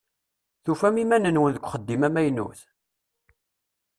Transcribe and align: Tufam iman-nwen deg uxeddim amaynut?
Tufam 0.63 0.95
iman-nwen 1.03 1.53
deg 1.55 1.63
uxeddim 1.65 2.01
amaynut? 2.07 2.59